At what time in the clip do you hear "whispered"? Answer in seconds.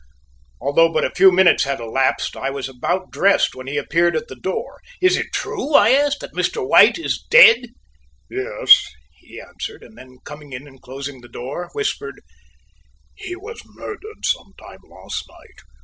11.73-12.19